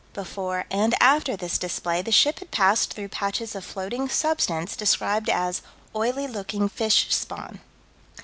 Before 0.13 0.65
and 0.71 0.95
after 0.99 1.37
this 1.37 1.59
display 1.59 2.01
the 2.01 2.11
ship 2.11 2.39
had 2.39 2.49
passed 2.49 2.91
through 2.91 3.09
patches 3.09 3.53
of 3.53 3.63
floating 3.63 4.09
substance 4.09 4.75
described 4.75 5.29
as 5.29 5.61
"oily 5.95 6.25
looking 6.25 6.69
fish 6.69 7.13
spawn." 7.13 7.59